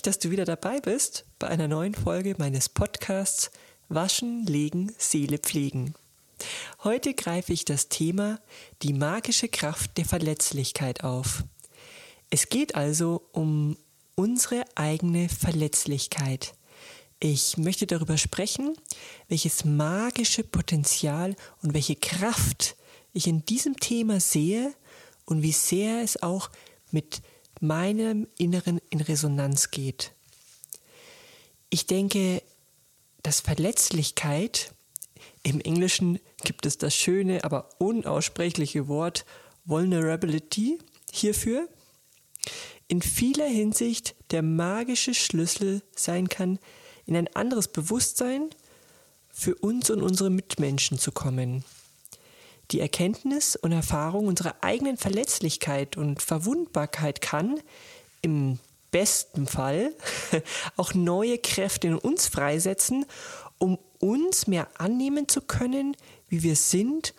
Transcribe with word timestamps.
mich, 0.00 0.02
dass 0.02 0.18
du 0.18 0.30
wieder 0.30 0.46
dabei 0.46 0.80
bist 0.80 1.26
bei 1.38 1.48
einer 1.48 1.68
neuen 1.68 1.94
Folge 1.94 2.34
meines 2.38 2.70
Podcasts 2.70 3.50
Waschen, 3.90 4.46
Legen, 4.46 4.94
Seele 4.96 5.36
pflegen. 5.36 5.94
Heute 6.84 7.12
greife 7.12 7.52
ich 7.52 7.66
das 7.66 7.90
Thema 7.90 8.40
die 8.80 8.94
magische 8.94 9.48
Kraft 9.48 9.98
der 9.98 10.06
Verletzlichkeit 10.06 11.04
auf. 11.04 11.44
Es 12.30 12.48
geht 12.48 12.76
also 12.76 13.28
um 13.32 13.76
unsere 14.14 14.64
eigene 14.74 15.28
Verletzlichkeit. 15.28 16.54
Ich 17.18 17.58
möchte 17.58 17.86
darüber 17.86 18.16
sprechen, 18.16 18.74
welches 19.28 19.66
magische 19.66 20.44
Potenzial 20.44 21.36
und 21.62 21.74
welche 21.74 21.96
Kraft 21.96 22.74
ich 23.12 23.26
in 23.26 23.44
diesem 23.44 23.76
Thema 23.76 24.18
sehe 24.18 24.72
und 25.26 25.42
wie 25.42 25.52
sehr 25.52 26.02
es 26.02 26.22
auch 26.22 26.48
mit 26.90 27.20
meinem 27.60 28.26
Inneren 28.38 28.80
in 28.90 29.00
Resonanz 29.00 29.70
geht. 29.70 30.12
Ich 31.68 31.86
denke, 31.86 32.42
dass 33.22 33.40
Verletzlichkeit, 33.40 34.72
im 35.42 35.60
Englischen 35.60 36.18
gibt 36.42 36.66
es 36.66 36.78
das 36.78 36.94
schöne, 36.94 37.44
aber 37.44 37.68
unaussprechliche 37.78 38.88
Wort 38.88 39.24
Vulnerability 39.64 40.78
hierfür, 41.12 41.68
in 42.88 43.02
vieler 43.02 43.46
Hinsicht 43.46 44.16
der 44.32 44.42
magische 44.42 45.14
Schlüssel 45.14 45.82
sein 45.94 46.28
kann, 46.28 46.58
in 47.06 47.16
ein 47.16 47.28
anderes 47.36 47.68
Bewusstsein 47.68 48.50
für 49.28 49.54
uns 49.54 49.90
und 49.90 50.02
unsere 50.02 50.30
Mitmenschen 50.30 50.98
zu 50.98 51.12
kommen. 51.12 51.64
Die 52.70 52.80
Erkenntnis 52.80 53.56
und 53.56 53.72
Erfahrung 53.72 54.26
unserer 54.26 54.56
eigenen 54.60 54.96
Verletzlichkeit 54.96 55.96
und 55.96 56.22
Verwundbarkeit 56.22 57.20
kann 57.20 57.60
im 58.22 58.58
besten 58.90 59.46
Fall 59.46 59.92
auch 60.76 60.94
neue 60.94 61.38
Kräfte 61.38 61.88
in 61.88 61.96
uns 61.96 62.28
freisetzen, 62.28 63.06
um 63.58 63.78
uns 63.98 64.46
mehr 64.46 64.68
annehmen 64.78 65.28
zu 65.28 65.40
können, 65.40 65.96
wie 66.28 66.42
wir 66.42 66.56
sind 66.56 67.14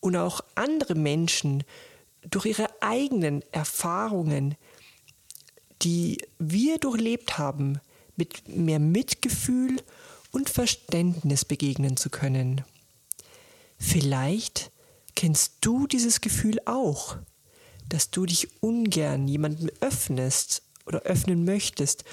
und 0.00 0.16
auch 0.16 0.40
andere 0.54 0.94
Menschen 0.94 1.64
durch 2.30 2.46
ihre 2.46 2.68
eigenen 2.80 3.42
Erfahrungen, 3.52 4.56
die 5.82 6.18
wir 6.38 6.78
durchlebt 6.78 7.36
haben, 7.38 7.80
mit 8.16 8.48
mehr 8.48 8.78
Mitgefühl 8.78 9.76
und 10.32 10.48
Verständnis 10.48 11.44
begegnen 11.44 11.96
zu 11.96 12.10
können. 12.10 12.62
Vielleicht 13.78 14.72
kennst 15.14 15.54
du 15.60 15.86
dieses 15.86 16.20
Gefühl 16.20 16.58
auch, 16.64 17.16
dass 17.88 18.10
du 18.10 18.26
dich 18.26 18.48
ungern 18.60 19.28
jemandem 19.28 19.70
öffnest 19.80 20.62
oder 20.86 21.02
öffnen 21.02 21.44
möchtest, 21.44 22.04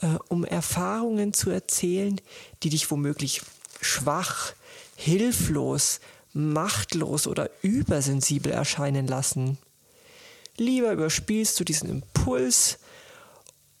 äh, 0.00 0.16
um 0.28 0.44
Erfahrungen 0.44 1.32
zu 1.32 1.50
erzählen, 1.50 2.20
die 2.62 2.70
dich 2.70 2.90
womöglich 2.90 3.42
schwach, 3.80 4.52
hilflos, 4.96 6.00
machtlos 6.32 7.26
oder 7.26 7.50
übersensibel 7.62 8.52
erscheinen 8.52 9.06
lassen. 9.06 9.58
Lieber 10.56 10.92
überspielst 10.92 11.58
du 11.58 11.64
diesen 11.64 11.88
Impuls 11.88 12.78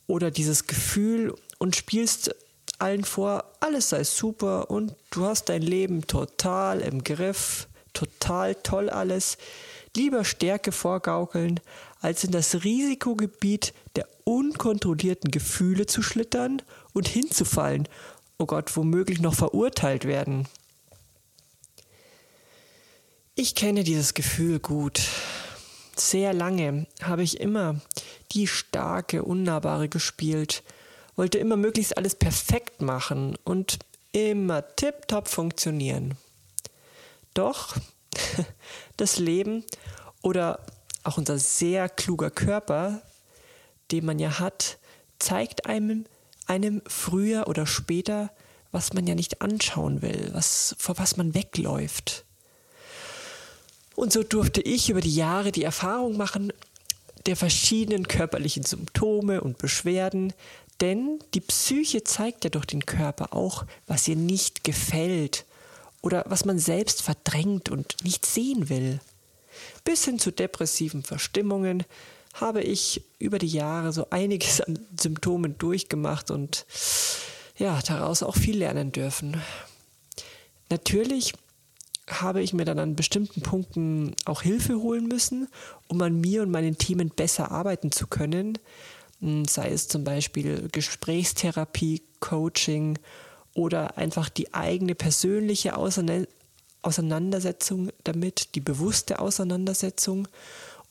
oder 0.06 0.30
dieses 0.30 0.66
Gefühl 0.66 1.34
und 1.58 1.76
spielst 1.76 2.34
allen 2.78 3.04
vor, 3.04 3.44
alles 3.60 3.88
sei 3.88 4.04
super 4.04 4.70
und 4.70 4.94
du 5.10 5.24
hast 5.24 5.48
dein 5.48 5.62
Leben 5.62 6.06
total 6.06 6.80
im 6.80 7.02
Griff, 7.02 7.66
total 7.98 8.54
toll 8.54 8.88
alles. 8.90 9.38
Lieber 9.96 10.24
Stärke 10.24 10.70
vorgaukeln, 10.70 11.60
als 12.00 12.22
in 12.22 12.30
das 12.30 12.62
Risikogebiet 12.62 13.74
der 13.96 14.06
unkontrollierten 14.24 15.30
Gefühle 15.30 15.86
zu 15.86 16.02
schlittern 16.02 16.62
und 16.92 17.08
hinzufallen, 17.08 17.88
oh 18.38 18.46
Gott, 18.46 18.76
womöglich 18.76 19.20
noch 19.20 19.34
verurteilt 19.34 20.04
werden. 20.04 20.46
Ich 23.34 23.54
kenne 23.54 23.82
dieses 23.82 24.14
Gefühl 24.14 24.60
gut. 24.60 25.00
Sehr 25.96 26.32
lange 26.32 26.86
habe 27.02 27.24
ich 27.24 27.40
immer 27.40 27.80
die 28.30 28.46
starke, 28.46 29.24
unnahbare 29.24 29.88
gespielt, 29.88 30.62
wollte 31.16 31.38
immer 31.38 31.56
möglichst 31.56 31.96
alles 31.96 32.14
perfekt 32.14 32.82
machen 32.82 33.36
und 33.42 33.78
immer 34.12 34.64
tiptop 34.76 35.26
funktionieren. 35.26 36.16
Doch 37.38 37.76
das 38.96 39.20
Leben 39.20 39.62
oder 40.22 40.58
auch 41.04 41.18
unser 41.18 41.38
sehr 41.38 41.88
kluger 41.88 42.32
Körper, 42.32 43.00
den 43.92 44.04
man 44.04 44.18
ja 44.18 44.40
hat, 44.40 44.78
zeigt 45.20 45.66
einem, 45.66 46.06
einem 46.48 46.82
früher 46.88 47.46
oder 47.46 47.64
später, 47.64 48.32
was 48.72 48.92
man 48.92 49.06
ja 49.06 49.14
nicht 49.14 49.40
anschauen 49.40 50.02
will, 50.02 50.30
was, 50.32 50.74
vor 50.80 50.98
was 50.98 51.16
man 51.16 51.32
wegläuft. 51.32 52.24
Und 53.94 54.12
so 54.12 54.24
durfte 54.24 54.60
ich 54.60 54.90
über 54.90 55.00
die 55.00 55.14
Jahre 55.14 55.52
die 55.52 55.62
Erfahrung 55.62 56.16
machen 56.16 56.52
der 57.26 57.36
verschiedenen 57.36 58.08
körperlichen 58.08 58.64
Symptome 58.64 59.42
und 59.42 59.58
Beschwerden, 59.58 60.32
denn 60.80 61.20
die 61.34 61.40
Psyche 61.40 62.02
zeigt 62.02 62.42
ja 62.42 62.50
durch 62.50 62.66
den 62.66 62.84
Körper 62.84 63.32
auch, 63.32 63.64
was 63.86 64.08
ihr 64.08 64.16
nicht 64.16 64.64
gefällt 64.64 65.44
oder 66.02 66.24
was 66.28 66.44
man 66.44 66.58
selbst 66.58 67.02
verdrängt 67.02 67.68
und 67.68 67.96
nicht 68.04 68.26
sehen 68.26 68.68
will. 68.68 69.00
Bis 69.84 70.04
hin 70.04 70.18
zu 70.18 70.30
depressiven 70.30 71.02
Verstimmungen 71.02 71.84
habe 72.34 72.62
ich 72.62 73.02
über 73.18 73.38
die 73.38 73.48
Jahre 73.48 73.92
so 73.92 74.10
einiges 74.10 74.60
an 74.60 74.78
Symptomen 74.98 75.58
durchgemacht 75.58 76.30
und 76.30 76.66
ja, 77.56 77.80
daraus 77.84 78.22
auch 78.22 78.36
viel 78.36 78.58
lernen 78.58 78.92
dürfen. 78.92 79.42
Natürlich 80.70 81.32
habe 82.06 82.42
ich 82.42 82.52
mir 82.52 82.64
dann 82.64 82.78
an 82.78 82.96
bestimmten 82.96 83.42
Punkten 83.42 84.14
auch 84.24 84.42
Hilfe 84.42 84.80
holen 84.80 85.08
müssen, 85.08 85.48
um 85.88 86.00
an 86.00 86.20
mir 86.20 86.42
und 86.42 86.50
meinen 86.50 86.78
Themen 86.78 87.10
besser 87.10 87.50
arbeiten 87.50 87.92
zu 87.92 88.06
können. 88.06 88.58
Hm, 89.20 89.44
sei 89.44 89.70
es 89.70 89.88
zum 89.88 90.04
Beispiel 90.04 90.68
Gesprächstherapie, 90.70 92.02
Coaching 92.20 92.98
oder 93.58 93.98
einfach 93.98 94.28
die 94.28 94.54
eigene 94.54 94.94
persönliche 94.94 95.76
Auseinandersetzung 95.76 97.90
damit, 98.04 98.54
die 98.54 98.60
bewusste 98.60 99.18
Auseinandersetzung 99.18 100.28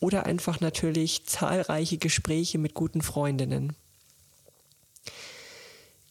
oder 0.02 0.26
einfach 0.26 0.60
natürlich 0.60 1.26
zahlreiche 1.26 1.98
Gespräche 1.98 2.58
mit 2.58 2.74
guten 2.74 3.02
Freundinnen. 3.02 3.74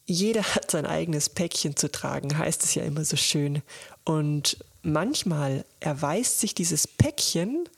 Jeder 0.06 0.54
hat 0.54 0.70
sein 0.70 0.86
eigenes 0.86 1.28
Päckchen 1.28 1.76
zu 1.76 1.92
tragen, 1.92 2.38
heißt 2.38 2.64
es 2.64 2.74
ja 2.74 2.84
immer 2.84 3.04
so 3.04 3.16
schön. 3.16 3.60
Und 4.04 4.56
manchmal 4.80 5.66
erweist 5.80 6.40
sich 6.40 6.54
dieses 6.54 6.88
Päckchen 6.88 7.68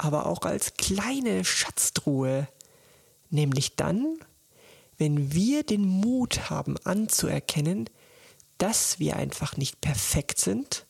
aber 0.00 0.26
auch 0.26 0.42
als 0.42 0.74
kleine 0.74 1.44
Schatztruhe, 1.44 2.46
nämlich 3.30 3.74
dann, 3.74 4.20
wenn 4.96 5.34
wir 5.34 5.64
den 5.64 5.84
Mut 5.84 6.50
haben 6.50 6.76
anzuerkennen, 6.84 7.90
dass 8.58 8.98
wir 8.98 9.16
einfach 9.16 9.56
nicht 9.56 9.80
perfekt 9.80 10.38
sind 10.38 10.86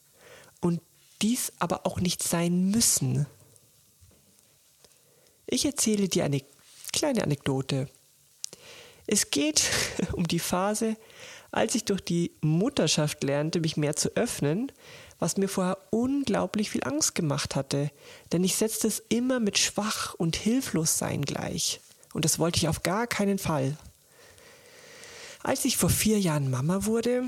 und 0.61 0.81
dies 1.21 1.53
aber 1.59 1.85
auch 1.85 1.99
nicht 1.99 2.23
sein 2.23 2.69
müssen. 2.71 3.25
Ich 5.45 5.65
erzähle 5.65 6.07
dir 6.07 6.25
eine 6.25 6.43
kleine 6.93 7.23
Anekdote. 7.23 7.87
Es 9.07 9.31
geht 9.31 9.63
um 10.13 10.27
die 10.27 10.39
Phase, 10.39 10.95
als 11.51 11.75
ich 11.75 11.85
durch 11.85 12.01
die 12.01 12.31
Mutterschaft 12.41 13.23
lernte, 13.23 13.59
mich 13.59 13.77
mehr 13.77 13.95
zu 13.95 14.15
öffnen, 14.15 14.71
was 15.17 15.37
mir 15.37 15.49
vorher 15.49 15.77
unglaublich 15.89 16.69
viel 16.69 16.83
Angst 16.83 17.15
gemacht 17.15 17.55
hatte, 17.55 17.91
denn 18.31 18.43
ich 18.43 18.55
setzte 18.55 18.87
es 18.87 18.99
immer 19.09 19.39
mit 19.39 19.57
schwach 19.57 20.13
und 20.13 20.35
hilflos 20.35 20.97
sein 20.97 21.23
gleich. 21.23 21.81
Und 22.13 22.25
das 22.25 22.39
wollte 22.39 22.57
ich 22.57 22.67
auf 22.67 22.83
gar 22.83 23.07
keinen 23.07 23.37
Fall. 23.37 23.77
Als 25.41 25.65
ich 25.65 25.77
vor 25.77 25.89
vier 25.89 26.19
Jahren 26.19 26.49
Mama 26.49 26.85
wurde, 26.85 27.23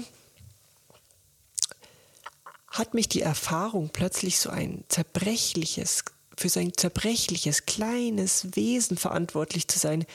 hat 2.72 2.94
mich 2.94 3.10
die 3.10 3.22
Erfahrung 3.22 3.90
plötzlich 3.92 4.40
so 4.40 4.50
ein 4.50 4.86
zerbrechliches, 4.88 6.06
für 6.38 6.50
so 6.50 6.60
ein 6.60 6.74
zerbrechliches, 6.76 7.66
kleines 7.66 8.56
Wesen 8.56 8.98
verantwortlich 8.98 9.68
zu 9.68 9.78
sein, 9.78 10.06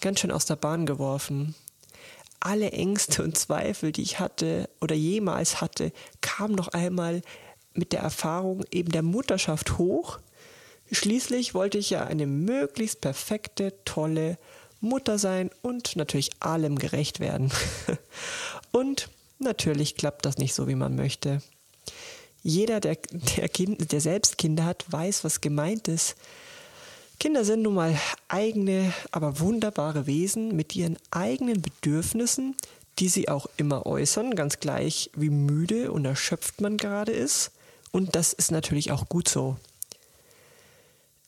ganz 0.00 0.20
schön 0.20 0.32
aus 0.32 0.46
der 0.46 0.56
Bahn 0.56 0.86
geworfen. 0.86 1.54
Alle 2.40 2.72
Ängste 2.72 3.22
und 3.22 3.36
Zweifel, 3.36 3.92
die 3.92 4.02
ich 4.02 4.18
hatte 4.18 4.68
oder 4.80 4.94
jemals 4.94 5.60
hatte, 5.60 5.92
kamen 6.22 6.54
noch 6.54 6.68
einmal 6.68 7.20
mit 7.74 7.92
der 7.92 8.00
Erfahrung 8.00 8.64
eben 8.70 8.92
der 8.92 9.02
Mutterschaft 9.02 9.76
hoch. 9.76 10.18
Schließlich 10.90 11.52
wollte 11.52 11.76
ich 11.76 11.90
ja 11.90 12.04
eine 12.04 12.26
möglichst 12.26 13.02
perfekte, 13.02 13.74
tolle 13.84 14.38
Mutter 14.80 15.18
sein 15.18 15.50
und 15.62 15.96
natürlich 15.96 16.30
allem 16.40 16.78
gerecht 16.78 17.20
werden. 17.20 17.50
und 18.72 19.10
natürlich 19.38 19.96
klappt 19.96 20.24
das 20.24 20.38
nicht 20.38 20.54
so, 20.54 20.68
wie 20.68 20.74
man 20.74 20.96
möchte. 20.96 21.42
Jeder, 22.46 22.78
der, 22.78 22.96
der, 23.10 23.48
kind, 23.48 23.90
der 23.90 24.00
selbst 24.00 24.38
Kinder 24.38 24.64
hat, 24.66 24.84
weiß, 24.88 25.24
was 25.24 25.40
gemeint 25.40 25.88
ist. 25.88 26.14
Kinder 27.18 27.44
sind 27.44 27.62
nun 27.62 27.74
mal 27.74 27.98
eigene, 28.28 28.92
aber 29.10 29.40
wunderbare 29.40 30.06
Wesen 30.06 30.54
mit 30.54 30.76
ihren 30.76 30.96
eigenen 31.10 31.60
Bedürfnissen, 31.60 32.54
die 33.00 33.08
sie 33.08 33.28
auch 33.28 33.48
immer 33.56 33.84
äußern, 33.84 34.36
ganz 34.36 34.60
gleich 34.60 35.10
wie 35.16 35.30
müde 35.30 35.90
und 35.90 36.04
erschöpft 36.04 36.60
man 36.60 36.76
gerade 36.76 37.10
ist. 37.10 37.50
Und 37.90 38.14
das 38.14 38.32
ist 38.32 38.52
natürlich 38.52 38.92
auch 38.92 39.08
gut 39.08 39.28
so. 39.28 39.56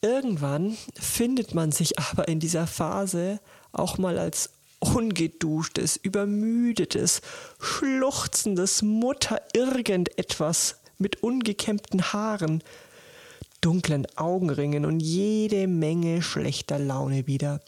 Irgendwann 0.01 0.77
findet 0.97 1.53
man 1.53 1.73
sich 1.73 1.99
aber 1.99 2.29
in 2.29 2.39
dieser 2.39 2.65
Phase 2.65 3.41
auch 3.73 3.97
mal 3.97 4.17
als 4.17 4.51
ungeduschtes, 4.79 5.97
übermüdetes, 5.97 7.21
schluchzendes 7.59 8.81
Mutter 8.81 9.41
irgendetwas 9.53 10.78
mit 10.99 11.23
ungekämmten 11.23 12.13
Haaren, 12.13 12.63
dunklen 13.61 14.05
Augenringen 14.15 14.85
und 14.85 14.99
jede 14.99 15.67
Menge 15.67 16.21
schlechter 16.21 16.77
Laune 16.77 17.25
wieder, 17.27 17.61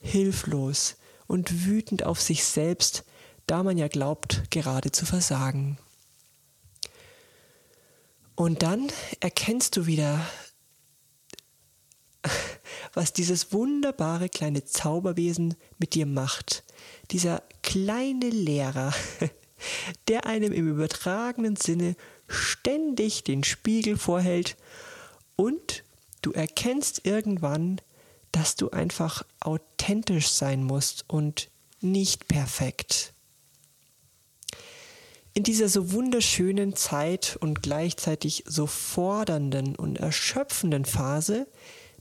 hilflos 0.00 0.96
und 1.26 1.66
wütend 1.66 2.04
auf 2.04 2.20
sich 2.20 2.44
selbst, 2.44 3.04
da 3.46 3.62
man 3.62 3.76
ja 3.78 3.88
glaubt, 3.88 4.50
gerade 4.50 4.90
zu 4.90 5.06
versagen. 5.06 5.78
Und 8.34 8.62
dann 8.62 8.88
erkennst 9.20 9.76
du 9.76 9.86
wieder, 9.86 10.24
was 12.94 13.12
dieses 13.12 13.52
wunderbare 13.52 14.28
kleine 14.28 14.64
Zauberwesen 14.64 15.54
mit 15.78 15.94
dir 15.94 16.06
macht. 16.06 16.64
Dieser 17.10 17.42
kleine 17.62 18.30
Lehrer, 18.30 18.94
der 20.08 20.26
einem 20.26 20.52
im 20.52 20.68
übertragenen 20.68 21.56
Sinne 21.56 21.96
ständig 22.28 23.24
den 23.24 23.44
Spiegel 23.44 23.96
vorhält 23.96 24.56
und 25.36 25.84
du 26.22 26.32
erkennst 26.32 27.04
irgendwann, 27.04 27.80
dass 28.32 28.56
du 28.56 28.70
einfach 28.70 29.24
authentisch 29.40 30.28
sein 30.28 30.62
musst 30.62 31.04
und 31.08 31.48
nicht 31.80 32.28
perfekt. 32.28 33.12
In 35.34 35.44
dieser 35.44 35.68
so 35.68 35.92
wunderschönen 35.92 36.74
Zeit 36.74 37.36
und 37.40 37.62
gleichzeitig 37.62 38.44
so 38.46 38.66
fordernden 38.66 39.76
und 39.76 39.98
erschöpfenden 39.98 40.84
Phase 40.84 41.46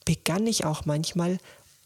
begann 0.06 0.48
ich 0.48 0.66
auch 0.66 0.86
manchmal 0.86 1.38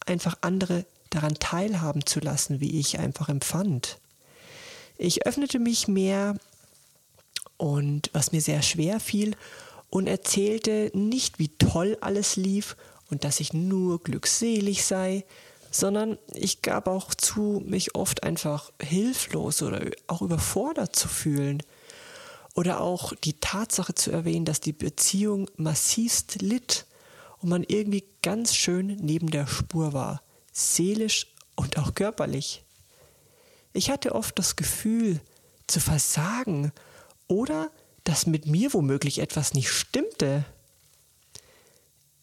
einfach 0.06 0.38
andere 0.42 0.86
daran 1.10 1.36
teilhaben 1.36 2.06
zu 2.06 2.20
lassen, 2.22 2.62
wie 2.62 2.80
ich 2.80 3.00
einfach 3.00 3.28
empfand. 3.28 4.00
Ich 4.98 5.26
öffnete 5.26 5.60
mich 5.60 5.88
mehr 5.88 6.38
und 7.62 8.10
was 8.12 8.31
mir 8.31 8.42
sehr 8.42 8.63
schwer 8.63 9.00
fiel 9.00 9.36
und 9.92 10.08
erzählte 10.08 10.90
nicht, 10.96 11.38
wie 11.38 11.50
toll 11.50 11.96
alles 12.02 12.36
lief 12.36 12.75
und 13.12 13.24
dass 13.24 13.40
ich 13.40 13.54
nur 13.54 14.02
glückselig 14.02 14.84
sei, 14.84 15.25
sondern 15.69 16.18
ich 16.34 16.63
gab 16.63 16.88
auch 16.88 17.13
zu, 17.13 17.62
mich 17.63 17.94
oft 17.94 18.24
einfach 18.24 18.72
hilflos 18.81 19.62
oder 19.62 19.92
auch 20.08 20.24
überfordert 20.24 20.96
zu 20.96 21.08
fühlen. 21.08 21.62
Oder 22.56 22.81
auch 22.81 23.13
die 23.24 23.40
Tatsache 23.40 23.94
zu 23.94 24.10
erwähnen, 24.10 24.46
dass 24.46 24.60
die 24.60 24.74
Beziehung 24.74 25.48
massivst 25.56 26.42
litt 26.42 26.88
und 27.42 27.50
man 27.50 27.63
irgendwie 27.63 28.06
ganz 28.24 28.56
schön 28.56 28.98
neben 29.02 29.30
der 29.30 29.46
Spur 29.46 29.94
war, 29.94 30.24
seelisch 30.52 31.28
und 31.56 31.78
auch 31.78 31.94
körperlich. 31.94 32.63
Ich 33.72 33.92
hatte 33.92 34.16
oft 34.16 34.40
das 34.40 34.56
Gefühl 34.56 35.22
zu 35.68 35.80
versagen 35.80 36.74
oder 37.31 37.72
dass 38.04 38.28
mit 38.28 38.45
mir 38.45 38.74
womöglich 38.74 39.19
etwas 39.19 39.54
nicht 39.54 39.69
stimmte. 39.69 40.44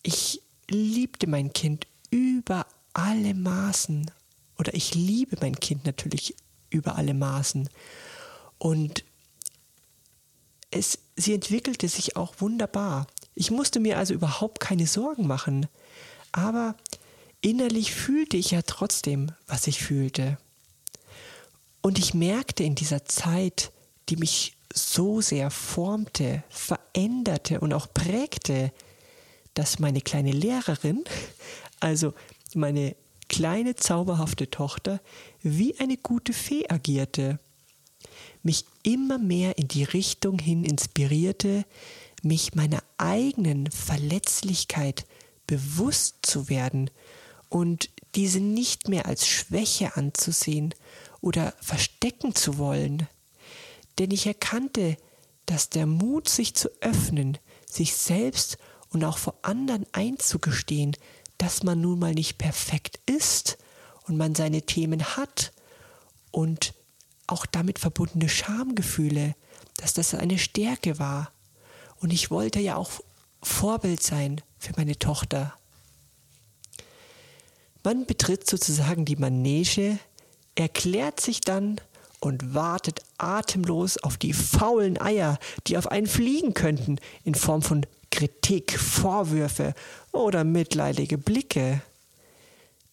Ich 0.03 0.43
liebte 0.69 1.27
mein 1.27 1.55
Kind 1.55 1.87
über 2.11 2.67
alle 2.93 3.33
Maßen. 3.33 4.11
Oder 4.59 4.75
ich 4.75 4.95
liebe 4.95 5.39
mein 5.41 5.59
Kind 5.59 5.87
natürlich 5.87 6.37
über 6.69 6.97
alle 6.97 7.15
Maßen. 7.15 7.71
Und 8.59 9.03
es, 10.71 10.99
sie 11.17 11.33
entwickelte 11.33 11.89
sich 11.89 12.17
auch 12.17 12.35
wunderbar. 12.41 13.07
Ich 13.35 13.51
musste 13.51 13.81
mir 13.81 13.97
also 13.97 14.13
überhaupt 14.13 14.61
keine 14.61 14.87
Sorgen 14.87 15.27
machen. 15.27 15.69
Aber 16.33 16.75
innerlich 17.41 17.95
fühlte 17.95 18.37
ich 18.37 18.51
ja 18.51 18.61
trotzdem, 18.61 19.33
was 19.47 19.69
ich 19.69 19.83
fühlte. 19.83 20.37
Und 21.81 21.99
ich 21.99 22.13
merkte 22.13 22.63
in 22.63 22.75
dieser 22.75 23.07
Zeit, 23.07 23.73
die 24.09 24.17
mich 24.17 24.57
so 24.73 25.21
sehr 25.21 25.51
formte, 25.51 26.43
veränderte 26.49 27.61
und 27.61 27.73
auch 27.73 27.93
prägte, 27.93 28.73
dass 29.55 29.79
meine 29.79 30.01
kleine 30.01 30.33
Lehrerin, 30.33 31.05
also 31.81 32.15
meine 32.55 32.97
kleine 33.29 33.77
zauberhafte 33.77 34.51
Tochter, 34.51 35.01
wie 35.43 35.79
eine 35.79 35.97
gute 35.97 36.33
Fee 36.33 36.69
agierte, 36.69 37.39
mich 38.43 38.65
immer 38.83 39.19
mehr 39.19 39.59
in 39.59 39.69
die 39.69 39.85
Richtung 39.85 40.39
hin 40.39 40.65
inspirierte, 40.65 41.65
mich 42.23 42.55
meiner 42.55 42.83
eigenen 42.97 43.71
Verletzlichkeit 43.71 45.07
bewusst 45.47 46.19
zu 46.23 46.49
werden 46.49 46.91
und 47.49 47.91
diese 48.15 48.41
nicht 48.41 48.89
mehr 48.89 49.07
als 49.07 49.27
Schwäche 49.27 49.97
anzusehen 49.97 50.75
oder 51.21 51.55
verstecken 51.61 52.35
zu 52.35 52.59
wollen, 52.59 53.07
denn 53.99 54.11
ich 54.11 54.27
erkannte, 54.27 54.97
dass 55.47 55.71
der 55.71 55.87
Mut, 55.87 56.29
sich 56.29 56.55
zu 56.55 56.69
öffnen, 56.81 57.39
sich 57.69 57.95
selbst 57.95 58.59
und 58.91 59.05
auch 59.05 59.19
vor 59.19 59.35
anderen 59.43 59.87
einzugestehen, 59.93 60.97
dass 61.39 61.63
man 61.63 61.81
nun 61.81 61.99
mal 61.99 62.15
nicht 62.15 62.39
perfekt 62.39 63.01
ist 63.07 63.59
und 64.07 64.17
man 64.17 64.35
seine 64.35 64.63
Themen 64.63 65.17
hat 65.17 65.53
und 66.31 66.75
auch 67.27 67.47
damit 67.47 67.79
verbundene 67.79 68.29
Schamgefühle, 68.29 69.35
dass 69.77 69.95
das 69.95 70.15
eine 70.15 70.39
Stärke 70.39 70.99
war. 70.99 71.33
Und 72.01 72.13
ich 72.13 72.31
wollte 72.31 72.61
ja 72.61 72.77
auch 72.77 72.91
Vorbild 73.43 74.03
sein 74.03 74.41
für 74.59 74.73
meine 74.77 74.99
Tochter. 74.99 75.55
Man 77.85 78.07
betritt 78.07 78.49
sozusagen 78.49 79.05
die 79.05 79.17
Manege, 79.17 79.99
erklärt 80.55 81.21
sich 81.21 81.41
dann 81.41 81.81
und 82.21 82.55
wartet 82.55 83.01
atemlos 83.19 83.99
auf 83.99 84.17
die 84.17 84.33
faulen 84.33 85.01
Eier, 85.01 85.39
die 85.67 85.79
auf 85.79 85.91
einen 85.91 86.07
fliegen 86.07 86.55
könnten, 86.55 86.99
in 87.25 87.35
Form 87.35 87.63
von 87.63 87.87
Kritik, 88.11 88.79
Vorwürfe 88.79 89.75
oder 90.13 90.45
mitleidige 90.45 91.19
Blicke. 91.19 91.83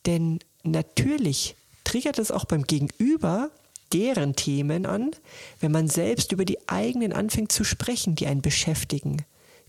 Denn 0.06 0.40
natürlich 0.64 1.56
triggert 1.84 2.20
es 2.20 2.32
auch 2.32 2.46
beim 2.46 2.64
Gegenüber 2.64 3.50
deren 3.94 4.36
Themen 4.36 4.86
an, 4.86 5.12
wenn 5.60 5.72
man 5.72 5.88
selbst 5.88 6.32
über 6.32 6.46
die 6.46 6.68
eigenen 6.68 7.14
anfängt 7.14 7.52
zu 7.52 7.64
sprechen, 7.64 8.16
die 8.16 8.28
einen 8.28 8.42
beschäftigen, 8.42 9.24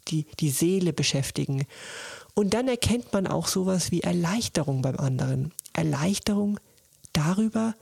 die 0.08 0.26
die 0.40 0.50
Seele 0.50 0.92
beschäftigen. 0.92 1.66
Und 2.34 2.54
dann 2.54 2.68
erkennt 2.68 3.12
man 3.12 3.26
auch 3.26 3.46
sowas 3.46 3.90
wie 3.90 4.00
Erleichterung 4.00 4.82
beim 4.82 4.96
anderen. 4.96 5.52
Erleichterung 5.72 6.58
darüber, 7.12 7.74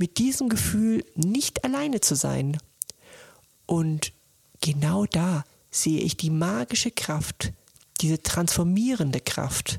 mit 0.00 0.16
diesem 0.16 0.48
Gefühl 0.48 1.04
nicht 1.14 1.62
alleine 1.62 2.00
zu 2.00 2.16
sein. 2.16 2.56
Und 3.66 4.14
genau 4.62 5.04
da 5.04 5.44
sehe 5.70 6.00
ich 6.00 6.16
die 6.16 6.30
magische 6.30 6.90
Kraft, 6.90 7.52
diese 8.00 8.22
transformierende 8.22 9.20
Kraft. 9.20 9.78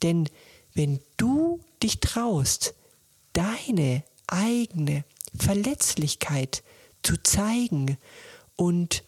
Denn 0.00 0.26
wenn 0.72 1.00
du 1.18 1.60
dich 1.82 2.00
traust, 2.00 2.72
deine 3.34 4.02
eigene 4.26 5.04
Verletzlichkeit 5.36 6.62
zu 7.02 7.22
zeigen 7.22 7.98
und, 8.56 9.04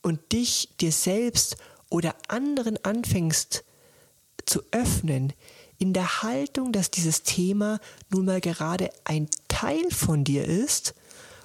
und 0.00 0.32
dich 0.32 0.70
dir 0.80 0.90
selbst 0.90 1.58
oder 1.90 2.16
anderen 2.28 2.82
anfängst 2.82 3.62
zu 4.46 4.62
öffnen, 4.70 5.34
in 5.78 5.92
der 5.92 6.22
Haltung, 6.22 6.72
dass 6.72 6.90
dieses 6.90 7.22
Thema 7.22 7.78
nun 8.10 8.26
mal 8.26 8.40
gerade 8.40 8.90
ein 9.04 9.28
Teil 9.48 9.90
von 9.90 10.24
dir 10.24 10.44
ist, 10.44 10.94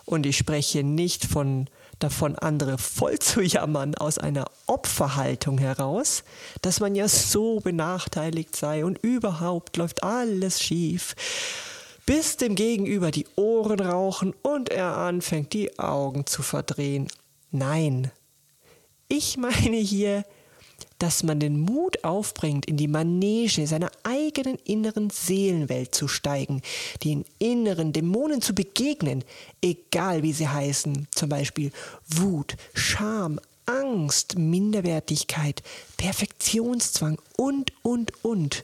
und 0.06 0.26
ich 0.26 0.38
spreche 0.38 0.84
nicht 0.84 1.26
von 1.26 1.68
davon, 2.00 2.36
andere 2.36 2.78
voll 2.78 3.20
zu 3.20 3.42
jammern 3.42 3.96
aus 3.96 4.18
einer 4.18 4.46
Opferhaltung 4.66 5.58
heraus, 5.58 6.24
dass 6.62 6.80
man 6.80 6.96
ja 6.96 7.08
so 7.08 7.60
benachteiligt 7.60 8.56
sei 8.56 8.84
und 8.84 8.98
überhaupt 8.98 9.78
läuft 9.78 10.04
alles 10.04 10.62
schief, 10.62 11.16
bis 12.06 12.38
dem 12.38 12.56
Gegenüber 12.56 13.12
die 13.12 13.28
Ohren 13.36 13.80
rauchen 13.80 14.34
und 14.42 14.70
er 14.70 14.98
anfängt, 14.98 15.54
die 15.54 15.78
Augen 15.80 16.26
zu 16.26 16.42
verdrehen. 16.42 17.08
Nein, 17.52 18.12
ich 19.08 19.38
meine 19.38 19.78
hier, 19.78 20.26
dass 21.00 21.24
man 21.24 21.40
den 21.40 21.60
Mut 21.60 22.04
aufbringt, 22.04 22.66
in 22.66 22.78
die 22.78 22.88
Manege 22.88 23.66
seiner 23.68 23.92
eigenen 24.04 24.58
inneren 24.66 25.10
Seelenwelt 25.10 25.96
zu 25.96 26.08
steigen, 26.08 26.62
den 27.04 27.26
inneren 27.40 27.94
Dämonen 27.94 28.42
zu 28.42 28.54
begegnen, 28.54 29.24
egal 29.62 30.24
wie 30.24 30.34
sie 30.34 30.48
heißen, 30.48 31.08
zum 31.12 31.30
Beispiel 31.30 31.72
Wut, 32.08 32.56
Scham, 32.74 33.40
Angst, 33.66 34.38
Minderwertigkeit, 34.38 35.64
Perfektionszwang 35.98 37.18
und, 37.38 37.72
und, 37.84 38.12
und. 38.24 38.64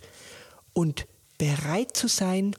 Und 0.73 1.07
bereit 1.37 1.95
zu 1.95 2.07
sein, 2.07 2.55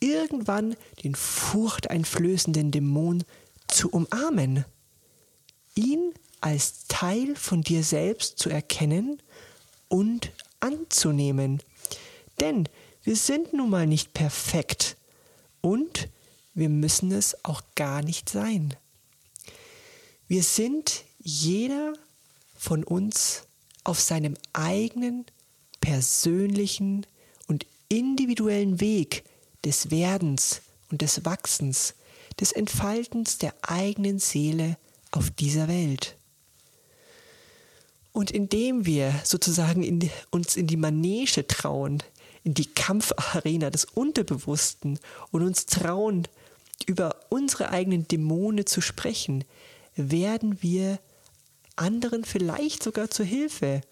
irgendwann 0.00 0.76
den 1.04 1.14
furchteinflößenden 1.14 2.70
Dämon 2.70 3.24
zu 3.68 3.88
umarmen, 3.90 4.64
ihn 5.74 6.12
als 6.42 6.86
Teil 6.88 7.34
von 7.36 7.62
dir 7.62 7.82
selbst 7.82 8.38
zu 8.38 8.50
erkennen 8.50 9.22
und 9.88 10.32
anzunehmen. 10.60 11.62
Denn 12.40 12.68
wir 13.04 13.16
sind 13.16 13.52
nun 13.52 13.70
mal 13.70 13.86
nicht 13.86 14.12
perfekt 14.12 14.96
und 15.60 16.08
wir 16.54 16.68
müssen 16.68 17.12
es 17.12 17.44
auch 17.44 17.62
gar 17.74 18.02
nicht 18.02 18.28
sein. 18.28 18.74
Wir 20.28 20.42
sind 20.42 21.04
jeder 21.18 21.94
von 22.56 22.84
uns 22.84 23.42
auf 23.84 24.00
seinem 24.00 24.34
eigenen 24.52 25.24
persönlichen 25.80 27.06
und 27.48 27.66
individuellen 27.88 28.80
Weg 28.80 29.24
des 29.64 29.90
Werdens 29.90 30.62
und 30.90 31.02
des 31.02 31.24
Wachsens, 31.24 31.94
des 32.40 32.52
Entfaltens 32.52 33.38
der 33.38 33.54
eigenen 33.62 34.18
Seele 34.18 34.76
auf 35.10 35.30
dieser 35.30 35.68
Welt. 35.68 36.16
Und 38.12 38.30
indem 38.30 38.84
wir 38.84 39.14
sozusagen 39.24 39.82
in 39.82 40.10
uns 40.30 40.56
in 40.56 40.66
die 40.66 40.76
Manege 40.76 41.46
trauen, 41.46 42.02
in 42.44 42.54
die 42.54 42.66
Kampfarena 42.66 43.70
des 43.70 43.84
Unterbewussten 43.84 44.98
und 45.30 45.42
uns 45.42 45.66
trauen, 45.66 46.28
über 46.86 47.16
unsere 47.30 47.70
eigenen 47.70 48.08
Dämonen 48.08 48.66
zu 48.66 48.80
sprechen, 48.80 49.44
werden 49.94 50.62
wir 50.62 50.98
anderen 51.76 52.24
vielleicht 52.24 52.82
sogar 52.82 53.10
zur 53.10 53.24
Hilfe. 53.24 53.82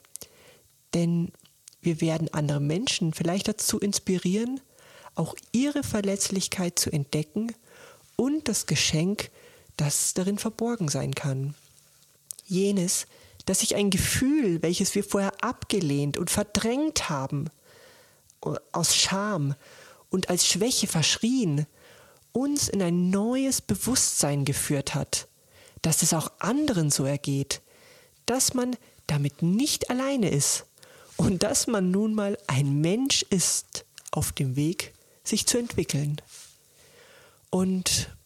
Denn 0.93 1.33
wir 1.81 2.01
werden 2.01 2.33
andere 2.35 2.61
Menschen 2.61 3.15
vielleicht 3.15 3.49
dazu 3.49 3.79
inspirieren, 3.79 4.61
auch 5.15 5.35
ihre 5.53 5.83
Verletzlichkeit 5.83 6.79
zu 6.79 6.91
entdecken 6.91 7.55
und 8.17 8.49
das 8.49 8.67
Geschenk, 8.67 9.31
das 9.77 10.15
darin 10.15 10.39
verborgen 10.39 10.89
sein 10.89 11.15
kann. 11.15 11.55
Jenes, 12.47 13.07
dass 13.51 13.59
sich 13.59 13.75
ein 13.75 13.91
Gefühl, 13.91 14.63
welches 14.63 14.95
wir 14.95 15.03
vorher 15.03 15.33
abgelehnt 15.43 16.17
und 16.17 16.31
verdrängt 16.31 17.09
haben, 17.09 17.51
aus 18.71 18.95
Scham 18.95 19.57
und 20.09 20.31
als 20.31 20.47
Schwäche 20.47 20.87
verschrien, 20.87 21.67
uns 22.31 22.69
in 22.69 22.81
ein 22.81 23.11
neues 23.11 23.61
Bewusstsein 23.61 24.45
geführt 24.45 24.95
hat, 24.95 25.27
dass 25.83 26.03
es 26.03 26.15
auch 26.15 26.31
anderen 26.39 26.93
so 26.93 27.05
ergeht, 27.05 27.61
dass 28.25 28.55
man 28.55 28.77
damit 29.09 29.43
nicht 29.43 29.91
alleine 29.91 30.31
ist 30.31 30.67
und 31.17 31.43
dass 31.43 31.67
man 31.67 31.91
nun 31.91 32.15
mal 32.15 32.39
ein 32.47 32.81
Mensch 32.81 33.23
ist 33.31 33.85
auf 34.13 34.31
dem 34.31 34.55
Weg, 34.55 34.95
sich 35.25 35.49
zu 35.49 35.59
entwickeln. 35.59 36.23
Und 37.51 38.17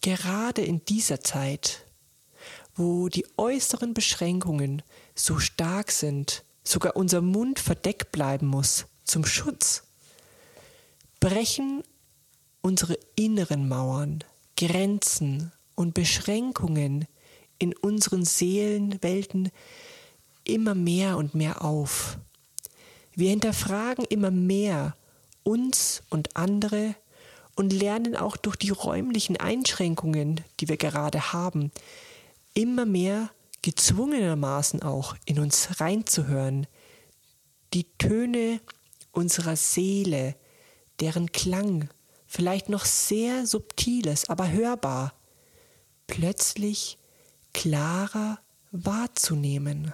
gerade 0.00 0.62
in 0.62 0.84
dieser 0.84 1.22
Zeit, 1.22 1.81
wo 2.74 3.08
die 3.08 3.26
äußeren 3.36 3.94
Beschränkungen 3.94 4.82
so 5.14 5.38
stark 5.38 5.90
sind, 5.90 6.44
sogar 6.64 6.96
unser 6.96 7.20
Mund 7.20 7.58
verdeckt 7.58 8.12
bleiben 8.12 8.46
muss 8.46 8.86
zum 9.04 9.24
Schutz, 9.24 9.84
brechen 11.20 11.82
unsere 12.62 12.98
inneren 13.16 13.68
Mauern, 13.68 14.24
Grenzen 14.56 15.52
und 15.74 15.94
Beschränkungen 15.94 17.06
in 17.58 17.76
unseren 17.76 18.24
Seelenwelten 18.24 19.50
immer 20.44 20.74
mehr 20.74 21.16
und 21.16 21.34
mehr 21.34 21.64
auf. 21.64 22.18
Wir 23.14 23.30
hinterfragen 23.30 24.04
immer 24.06 24.30
mehr 24.30 24.96
uns 25.42 26.02
und 26.08 26.36
andere 26.36 26.94
und 27.54 27.72
lernen 27.72 28.16
auch 28.16 28.36
durch 28.36 28.56
die 28.56 28.70
räumlichen 28.70 29.36
Einschränkungen, 29.36 30.40
die 30.60 30.68
wir 30.68 30.76
gerade 30.76 31.32
haben, 31.32 31.70
immer 32.54 32.86
mehr 32.86 33.30
gezwungenermaßen 33.62 34.82
auch 34.82 35.16
in 35.24 35.38
uns 35.38 35.80
reinzuhören, 35.80 36.66
die 37.72 37.84
Töne 37.98 38.60
unserer 39.12 39.56
Seele, 39.56 40.36
deren 41.00 41.32
Klang 41.32 41.88
vielleicht 42.26 42.68
noch 42.68 42.84
sehr 42.84 43.46
subtiles, 43.46 44.28
aber 44.28 44.50
hörbar, 44.50 45.14
plötzlich 46.06 46.98
klarer 47.52 48.38
wahrzunehmen. 48.70 49.92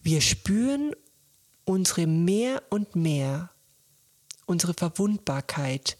Wir 0.00 0.20
spüren 0.20 0.94
unsere 1.64 2.06
mehr 2.06 2.62
und 2.70 2.96
mehr, 2.96 3.50
unsere 4.46 4.72
Verwundbarkeit, 4.72 5.98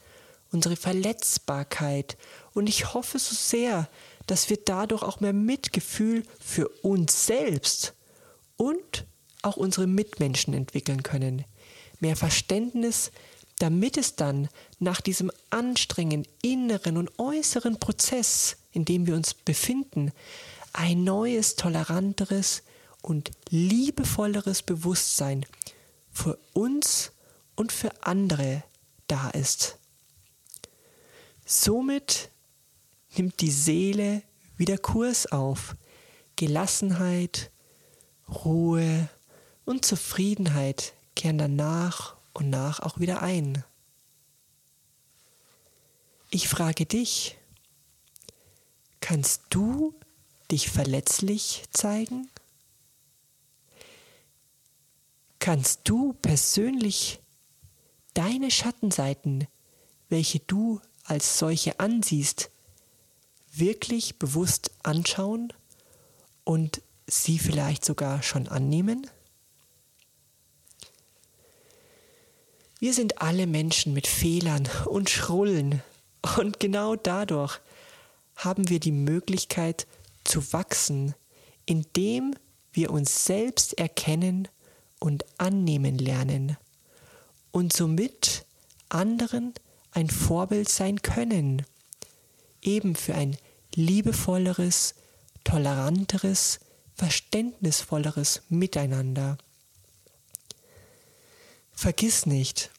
unsere 0.53 0.77
Verletzbarkeit 0.77 2.17
und 2.55 2.69
ich 2.69 2.95
hoffe 2.95 3.19
so 3.19 3.35
sehr, 3.35 3.89
dass 4.27 4.51
wir 4.51 4.59
dadurch 4.65 5.03
auch 5.03 5.21
mehr 5.21 5.33
Mitgefühl 5.33 6.23
für 6.41 6.69
uns 6.83 7.27
selbst 7.27 7.95
und 8.57 9.07
auch 9.43 9.57
unsere 9.57 9.87
Mitmenschen 9.87 10.55
entwickeln 10.55 11.03
können, 11.03 11.45
mehr 12.01 12.17
Verständnis 12.17 13.11
damit 13.59 13.97
es 13.97 14.17
dann 14.17 14.49
nach 14.79 15.01
diesem 15.01 15.31
anstrengenden 15.51 16.33
inneren 16.43 16.97
und 16.97 17.19
äußeren 17.19 17.79
Prozess, 17.79 18.57
in 18.73 18.85
dem 18.85 19.07
wir 19.07 19.15
uns 19.15 19.35
befinden, 19.35 20.13
ein 20.73 21.05
neues, 21.05 21.57
toleranteres 21.57 22.63
und 23.03 23.31
liebevolleres 23.51 24.63
Bewusstsein 24.63 25.47
für 26.13 26.39
uns 26.53 27.13
und 27.57 27.73
für 27.73 27.91
andere 28.03 28.63
da 29.07 29.31
ist. 29.31 29.78
Somit 31.51 32.31
nimmt 33.17 33.41
die 33.41 33.51
Seele 33.51 34.23
wieder 34.59 34.77
Kurs 34.77 35.25
auf. 35.33 35.77
Gelassenheit, 36.37 37.51
Ruhe 38.29 39.09
und 39.65 39.83
Zufriedenheit 39.83 40.93
kehren 41.17 41.39
danach 41.39 42.19
und 42.35 42.51
nach 42.51 42.81
auch 42.81 43.01
wieder 43.01 43.23
ein. 43.23 43.65
Ich 46.29 46.49
frage 46.49 46.85
dich, 46.85 47.39
kannst 49.01 49.45
du 49.49 49.95
dich 50.51 50.69
verletzlich 50.69 51.65
zeigen? 51.71 52.29
Kannst 55.39 55.81
du 55.89 56.13
persönlich 56.13 57.21
deine 58.13 58.51
Schattenseiten, 58.51 59.49
welche 60.11 60.41
du 60.41 60.83
als 61.09 61.39
solche 61.39 61.81
ansiehst, 61.81 62.51
wirklich 63.53 64.19
bewusst 64.19 64.71
anschauen 64.83 65.53
und 66.45 66.83
sie 67.07 67.39
vielleicht 67.39 67.85
sogar 67.85 68.23
schon 68.23 68.47
annehmen? 68.49 69.07
Wir 72.79 72.95
sind 72.95 73.21
alle 73.21 73.47
Menschen 73.47 73.93
mit 73.95 74.07
Fehlern 74.07 74.69
und 74.85 75.11
Schrullen 75.11 75.83
und 76.37 76.61
genau 76.61 76.95
dadurch 76.95 77.59
haben 78.37 78.69
wir 78.69 78.79
die 78.79 78.93
Möglichkeit 78.93 79.87
zu 80.25 80.53
wachsen, 80.53 81.15
indem 81.67 82.35
wir 82.73 82.91
uns 82.91 83.25
selbst 83.25 83.79
erkennen 83.79 84.47
und 85.01 85.25
annehmen 85.39 85.99
lernen 85.99 86.57
und 87.51 87.73
somit 87.73 88.45
anderen 88.89 89.55
ein 89.93 90.11
Vorbild 90.11 90.69
sein 90.69 91.03
können, 91.03 91.65
eben 92.63 92.97
für 92.97 93.15
ein 93.15 93.37
liebevolleres, 93.75 94.95
toleranteres, 95.45 96.61
verständnisvolleres 96.95 98.43
Miteinander. 98.49 99.39
Vergiss 101.73 102.27
nicht, 102.27 102.71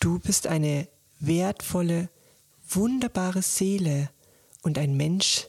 du 0.00 0.18
bist 0.18 0.46
eine 0.46 0.88
wertvolle, 1.20 2.08
wunderbare 2.68 3.42
Seele 3.42 4.10
und 4.62 4.78
ein 4.78 4.96
Mensch 4.96 5.48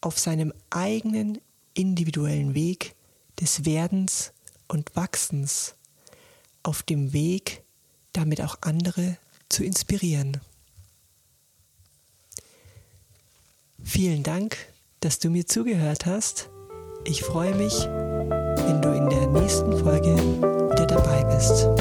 auf 0.00 0.18
seinem 0.18 0.52
eigenen 0.70 1.40
individuellen 1.74 2.54
Weg 2.54 2.94
des 3.40 3.64
Werdens 3.64 4.32
und 4.68 4.94
Wachsens, 4.94 5.74
auf 6.62 6.82
dem 6.82 7.12
Weg, 7.12 7.62
damit 8.12 8.40
auch 8.40 8.58
andere 8.60 9.18
zu 9.54 9.64
inspirieren. 9.64 10.40
Vielen 13.82 14.24
Dank, 14.24 14.56
dass 14.98 15.20
du 15.20 15.30
mir 15.30 15.46
zugehört 15.46 16.06
hast. 16.06 16.50
Ich 17.04 17.22
freue 17.22 17.54
mich, 17.54 17.84
wenn 17.84 18.82
du 18.82 18.88
in 18.92 19.08
der 19.08 19.28
nächsten 19.28 19.78
Folge 19.78 20.16
wieder 20.16 20.86
dabei 20.86 21.22
bist. 21.24 21.73